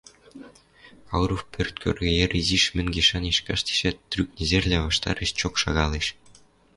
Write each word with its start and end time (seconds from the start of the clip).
Кауров 1.09 1.41
пӧрт 1.51 1.75
кӧргӹ 1.81 2.09
йӹр 2.17 2.31
изиш 2.39 2.65
мӹнгеш-анеш 2.75 3.37
каштешӓт, 3.47 3.97
трӱк 4.09 4.29
незервлӓ 4.37 4.77
ваштареш 4.85 5.29
чок 5.39 5.53
шагалеш. 5.61 6.07